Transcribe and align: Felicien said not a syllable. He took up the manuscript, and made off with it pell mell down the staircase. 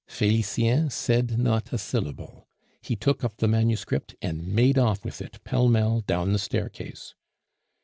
Felicien 0.07 0.89
said 0.89 1.37
not 1.37 1.71
a 1.71 1.77
syllable. 1.77 2.47
He 2.81 2.95
took 2.95 3.23
up 3.23 3.37
the 3.37 3.47
manuscript, 3.47 4.15
and 4.19 4.47
made 4.47 4.79
off 4.79 5.05
with 5.05 5.21
it 5.21 5.37
pell 5.43 5.67
mell 5.69 6.01
down 6.07 6.33
the 6.33 6.39
staircase. 6.39 7.13